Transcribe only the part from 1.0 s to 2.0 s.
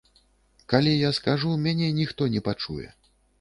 я скажу, мяне